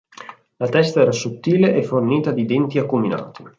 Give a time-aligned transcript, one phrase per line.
[0.55, 3.43] La testa era sottile e fornita di denti acuminati.